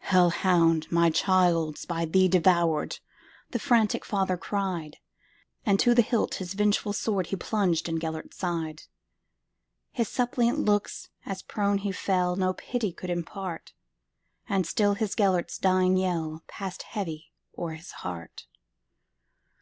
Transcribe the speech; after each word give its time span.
"Hell 0.00 0.28
hound! 0.28 0.86
my 0.92 1.08
child 1.08 1.78
's 1.78 1.86
by 1.86 2.04
thee 2.04 2.28
devoured,"The 2.28 3.58
frantic 3.58 4.04
father 4.04 4.36
cried; 4.36 4.98
And 5.64 5.80
to 5.80 5.94
the 5.94 6.02
hilt 6.02 6.34
his 6.34 6.52
vengeful 6.52 6.92
swordHe 6.92 7.40
plunged 7.40 7.88
in 7.88 7.98
Gêlert's 7.98 8.36
side. 8.36 8.82
His 9.90 10.06
suppliant 10.10 10.58
looks, 10.58 11.08
as 11.24 11.40
prone 11.40 11.78
he 11.78 11.92
fell, 11.92 12.36
No 12.36 12.52
pity 12.52 12.92
could 12.92 13.08
impart; 13.08 13.72
But 14.50 14.66
still 14.66 14.96
his 14.96 15.16
Gêlert's 15.16 15.56
dying 15.56 15.96
yellPassed 15.96 16.82
heavy 16.82 17.32
o'er 17.56 17.72
his 17.72 17.90
heart. 18.04 18.44